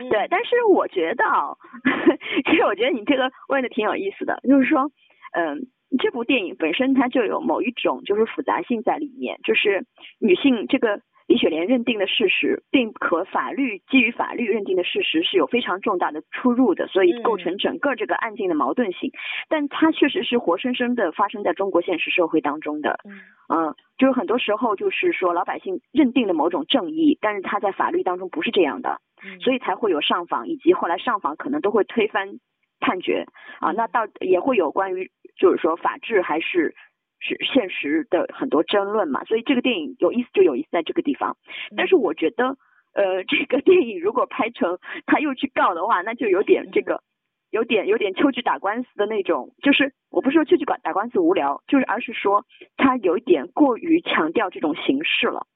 [0.00, 1.56] 嗯、对，但是我觉得啊，
[2.46, 4.90] 其实我觉得你这个问的挺有意思的，就是说，
[5.32, 5.68] 嗯。
[5.98, 9.86] 这部电影本身它就有某一种就是复杂性在里面，就是
[10.20, 19.12] 女性这个李雪莲认定的事实，并和法律基于法律认定的事实是有非常重大的出入的，所以嗯构成整个这个案件的矛盾性。
[19.46, 23.20] 但它确实是活生生的发生在中国现实社会当中的，嗯
[23.68, 32.38] 嗯，就是很多时候就是说老百姓认定的某种正义，但是他在法律当中不是这样的，嗯，所以才会有上访，以及后来上访可能都会推翻
[32.80, 33.26] 判决
[33.60, 33.72] 啊。
[33.72, 36.74] 嗯那到也会有关于就是说法治还是
[37.20, 39.24] 是现实的很多争论嘛。
[39.24, 41.36] 所以这个电影有意思就有意思在这个地方。
[41.76, 42.56] 但是我觉得，
[42.94, 47.02] 呃，这个电影如果拍成他又去告的话，那就有点这个。
[47.50, 52.44] 有点有点秋菊打官司的那种，就是我不是说秋菊打打官司无聊，就是而是说
[52.76, 55.46] 他有一点过于强调这种形式了。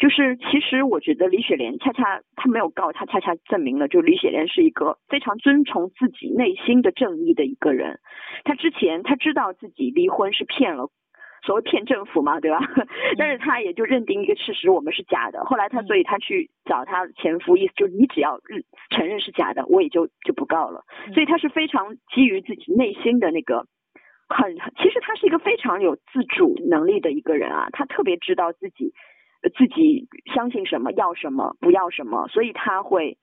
[0.00, 8.00] 就是其实我觉得李雪莲恰恰她没有告，她恰恰证明了，就李雪莲是一个非常遵从自己内心的正义的一个人。
[8.44, 10.88] 她之前她知道自己离婚是骗了。
[11.42, 12.58] 所谓骗政府嘛，对吧？
[13.18, 15.44] 但是他也就认定一个事实，我们是假的。
[15.44, 20.84] 后来她，嗯所以他去找他前夫，意思就是你只要认承认是假的，我也就就不告了。
[21.06, 23.66] 嗯所以他是非常基于自己内心的那个
[24.28, 28.94] 很，其实他是一个非常有自主能力的一个人啊，他特别知道自己
[29.42, 33.18] 呃自己相信什么，要什么，不要什么，所以他会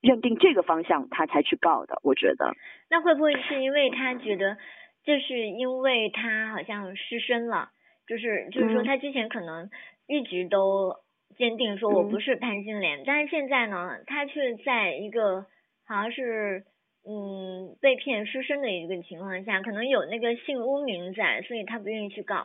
[0.00, 1.98] 认定这个方向，他才去告的。
[2.02, 2.52] 我觉得，
[2.90, 4.58] 那会不会是因为他觉得，
[5.08, 7.70] 这是因为他好像失身了，
[8.06, 9.70] 就是就是说嗯他之前可能
[10.06, 10.96] 一直都
[11.38, 15.46] 坚定说我嗯不是潘金莲，但是现在呢，他却在一个
[15.86, 16.64] 好像是
[17.08, 22.44] 嗯被骗失身的一个情况下，可能有那个性污名在，所以他不愿意去告。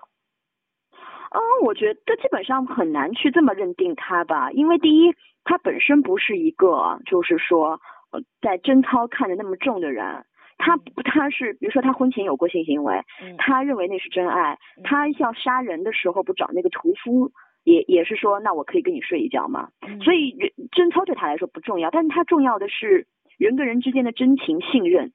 [0.94, 7.82] 嗯，我觉得基本上很难去这么认定他吧，因为第一，他本身不是一个就是说
[8.14, 10.24] 呃在贞操看得那么重的人。
[10.64, 14.84] 他不，他是比如说他婚前有过性行为，嗯他认为那是真爱嗯。
[14.84, 17.32] 他要杀人的时候不找那个屠夫，
[17.66, 19.68] 也也是说，那我可以跟你睡一觉吗？
[19.86, 25.12] 嗯所以人贞操对他来说不重要，但是他重要的是人跟人之间的真情信任。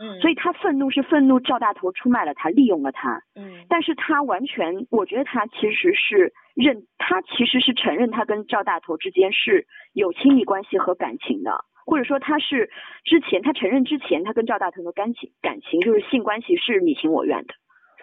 [0.00, 3.20] 嗯，所以他愤怒是愤怒赵大头出卖了他，利用了他。
[3.36, 12.70] 嗯但是他完全，我觉得他其实是认，他其实是承认他跟赵大头之间是有亲密关系和感情的，或者说他是
[13.04, 17.54] 之前他承认之前他跟赵大头的感情感情就是性关系是你情我愿的。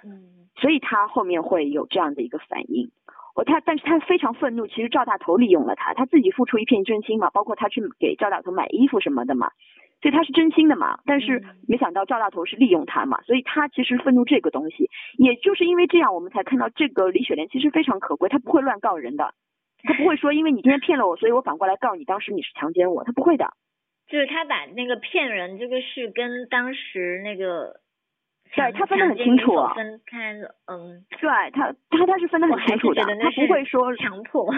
[0.04, 2.92] 嗯所以他后面会有这样的一个反应。
[3.34, 4.68] 我他，但是他非常愤怒。
[4.68, 9.52] 其实赵大头利用了他，他自己付出一片真心嘛，包括他去给赵大头买衣服什么的嘛，
[10.02, 11.00] 所以他是真心的嘛。
[11.06, 19.34] 但是没想到赵大头是利用他嘛，所以他其实愤怒这个东西，也就是因为这样，我们才看到这个李雪莲其实非常可贵，他不会乱告人的，
[19.84, 23.54] 他不会说因为你今天骗了我，所以我反过来告你当时你是强奸我，他不会的。
[24.08, 27.80] 就是他把那个骗人这个事跟当时那个。
[28.56, 34.52] 对他分得很清楚，分开了，嗯，对他他他是分得很清楚的，他不会说强迫。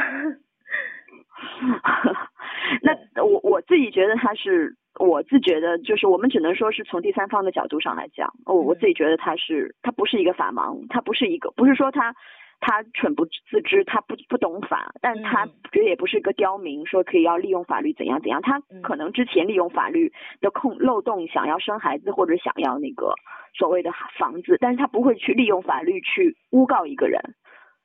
[2.81, 12.15] 那我我自己觉得他是，我自觉得就是我们只能说是从第三方的角度上来讲，我我自己觉得他是他不是一个法盲，他不是一个不是说他。
[12.61, 18.39] 他蠢不自知，他不不懂法，但他觉得也不是个刁民，说可以要利用法律怎样怎样。
[18.41, 23.15] 他可能之前利用法律的空漏洞，想要生孩子或者想要那个
[23.57, 27.19] 所谓的房子，但是他不会去利用法律去诬告一个人，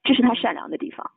[0.05, 1.11] 这是他善良的地方。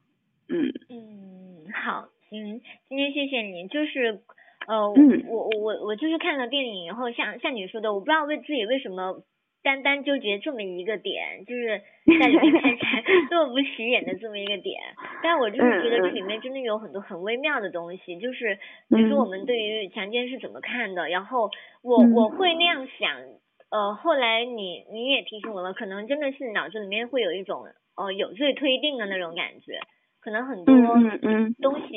[0.48, 4.22] 嗯嗯，好，嗯，今天谢谢你，就是
[4.68, 9.22] 呃，我我我我就是看了电影以后，像像你说的，我不知道为自己为什么。
[9.62, 11.82] 单单纠结这么一个点，就是
[12.20, 14.80] 在里面看起来这么不起眼的这么一个点，
[15.22, 18.58] 但我就是觉得这里面真的有很多很微妙的东西，就是
[18.90, 21.50] 比如说我们对于强奸是怎么看的，然后
[21.84, 23.22] 我我会那样想，
[23.70, 27.66] 呃，后来你你也提醒我了，可能真的是脑子里面会有一种
[27.98, 29.80] 呃有罪推定的那种感觉。
[30.22, 31.96] 可能很多嗯嗯东西，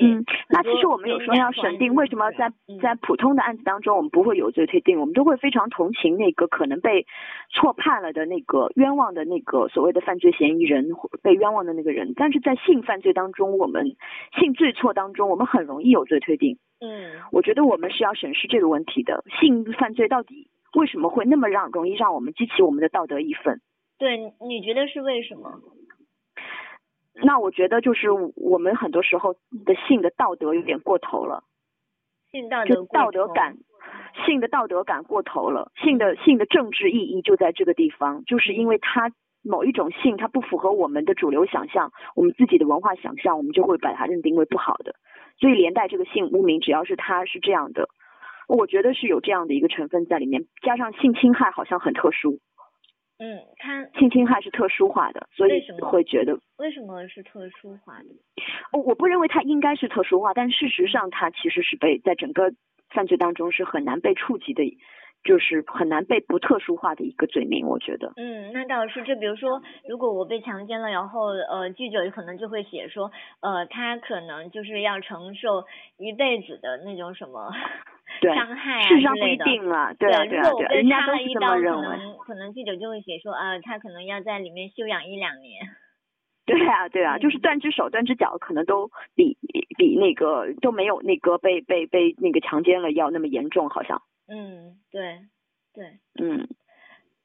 [0.49, 7.05] 那其实我们有时候要审定，为什么在在普通的案子当中，我们不会有罪推定，我们都会非常同情那个可能被
[7.51, 10.91] 错判了的那个冤枉的那个所谓的犯罪嫌疑人，
[11.23, 12.13] 被冤枉的那个人。
[12.15, 13.97] 但是在性犯罪当中，我们
[14.39, 16.59] 性罪错当中，我们很容易有罪推定。
[16.81, 23.61] 嗯，我觉得我们是要审视这个问题的，性犯罪到底为什么会那么让容易让我们激起我们的道德义愤？
[23.99, 24.17] 对，
[24.47, 25.61] 你觉得是为什么？
[27.15, 29.35] 那我觉得就是我们很多时候
[29.65, 31.45] 的性的道德有点过头了，
[32.31, 33.57] 性道德道德感，
[34.25, 44.95] 性的道德感过头了，性的性的政治意义就在这个地方，就是因为它某一种性它不符合我们的主流想象，我们自己的文化想象，我们就会把它认定为不好的，
[45.39, 47.89] 所以连带这个性污名，只要是它是这样的，
[48.49, 52.39] 我觉得是有这样的一个成分在里面，加上性侵害好像很特殊。
[53.19, 58.07] 嗯，他性侵害是特殊化的，所以会觉得为什么是特殊化的？
[58.73, 62.53] 我我不认为它应该是特殊化，但事实上它其实是被在整个
[62.91, 64.77] 犯罪当中是很难被触及的，
[65.23, 67.67] 就是很难被不特殊化的一个罪名。
[67.67, 75.65] 我觉得，嗯，那倒是，就比如说，如果我被强奸了，然后呃，记者可能就会写说，呃，他可能就是要承受
[75.97, 77.53] 一辈子的那种什么。
[78.23, 79.45] 伤害啊之类的，
[79.99, 85.61] 对如果我被插了一刀，可能可能记者就会写说啊，他可能要在里面休养一两年。
[86.45, 89.39] 对啊，对啊，就是断只手断只脚，可能都比
[89.79, 94.03] 比那个都没有那个被被被那个强奸了要那么严重，好像。
[94.29, 95.21] 嗯，对，
[95.73, 96.49] 对，嗯。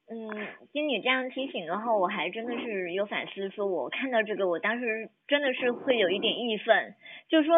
[0.09, 6.95] 嗯，经你这样提醒，的话我还真的是有反思，说我看到这个，我当时真的是会有一点义愤，
[7.27, 7.55] 就是说，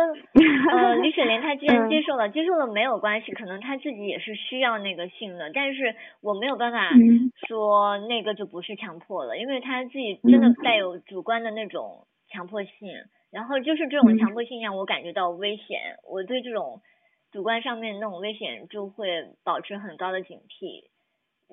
[0.71, 6.89] 呃，李雪莲她既然接受了，接受了没有关系，可能她自己也是需要那个性的，但是我没有办法
[7.47, 12.71] 说那个就不是强迫了，因为她自己真的带有主观的那种强迫性，
[13.31, 16.81] 然后就是这种强迫性让我感觉到危险，我对这种
[17.31, 20.89] 主观上面那种危险就会保持很高的警惕。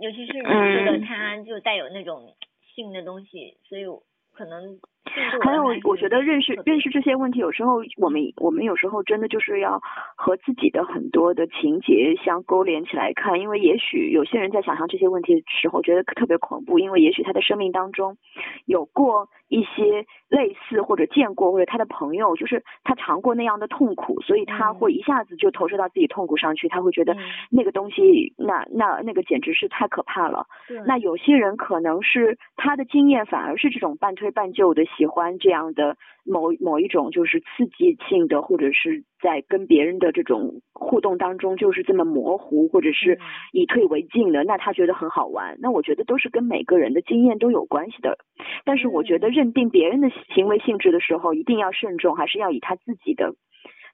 [0.01, 0.53] 尤其是你说
[0.93, 2.37] 的，它就带有那种
[2.75, 3.85] 性的东西，所以
[4.33, 4.79] 可能。
[5.41, 9.81] 还有，我觉得认识认识这些问题，有时候我们我们有时候真的就是要
[10.17, 18.17] 和自己的很多的情节相勾连起来看，因为也许有些人在想象这些问题的时候觉得特别恐怖，因为也许他的生命当中
[18.65, 27.17] 有过一些类似或者见过或者他的朋友就是他尝过那样的痛苦，所以他会一下子就投射到自己痛苦上去，他会觉得
[27.51, 30.47] 那个东西那那那个简直是太可怕了。
[30.85, 34.85] 那有些人可能是他的经验反而是这种半推半就的。
[34.97, 43.19] 喜欢这样的某某一种就是刺激性的，或者是在跟别人的这种互动当中就是这么模糊，或者是
[43.53, 45.57] 以退为进的，那他觉得很好玩。
[45.61, 48.19] 那我觉得都是跟每个人的经验都有关系的。
[48.65, 53.35] 但是我觉得认定别人的行为性质的时候，一定要慎重，还是要以他自己的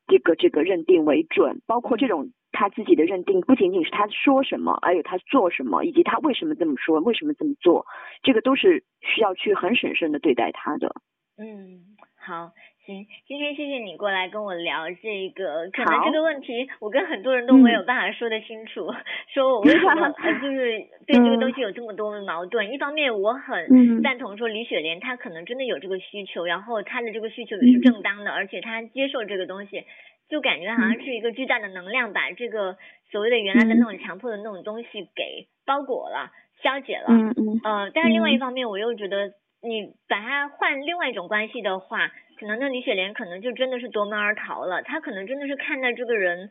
[0.07, 1.61] 这个这个认定为准。
[1.67, 7.87] 包括这种他自己的认定，不仅仅是他说什么，还有他做什么，以及他为什么这么说，为什么这么做，
[8.23, 10.95] 这个都是需要去很审慎的对待他的。
[11.39, 12.53] 嗯，好，
[12.85, 18.87] 行，今天谢谢你过来跟我聊这个，可能这个问题我跟很多人都没有嗯办法说得清楚，
[19.33, 22.71] 说我为什么 呃就是对这个嗯东西有这么多的矛盾。
[22.71, 29.85] 一方面我很嗯赞同说李雪莲她可能真的有这个需求，然后她的这个需求也是嗯正当的，而且她接受这个东西，
[30.33, 32.79] 就感觉好像是一个巨大的能量把这个
[33.11, 37.05] 所谓的原来的嗯那种强迫的那种东西给包裹了、消解了。
[37.11, 42.09] 嗯嗯呃，但是另外一嗯方面，我又觉得你把它换另外一种关系的话，
[42.41, 46.51] 可能那李雪莲可能就真的是夺门而逃了，她可能真的是看在这个人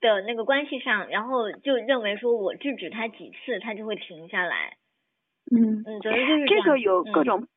[0.00, 4.78] 的那个关系上，然后就认为说我制止他几次，他就会停下来。
[5.54, 7.48] 嗯，嗯，总之就是这个有各嗯种。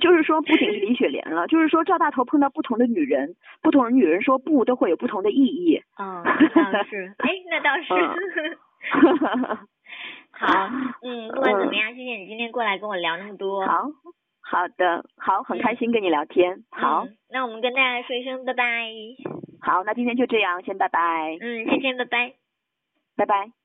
[0.00, 5.80] 就是说，不仅是李雪莲了，就是说赵大头碰到不同的女人，不同的女人说不都会有不同的意义。
[5.98, 6.22] 嗯，
[6.54, 7.94] 那倒是，哎，那倒是。
[7.94, 9.58] 嗯
[10.32, 10.70] 好，
[11.02, 13.66] 嗯，不管怎么嗯样，谢谢你今天过来跟我聊那么多。
[13.66, 13.90] 好，
[14.40, 16.64] 好的，好，很开嗯心跟你聊天。
[16.70, 18.90] 好，嗯，那我们跟大家说一声拜拜。
[19.60, 22.32] 好，那今天就这样，先拜拜，嗯，先先拜拜。
[23.16, 23.59] 拜拜。